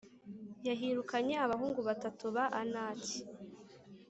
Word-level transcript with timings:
yahirukanye 0.67 1.35
abahungu 1.45 1.79
batatu 1.87 2.23
ba 2.35 2.45
Anaki. 2.61 3.17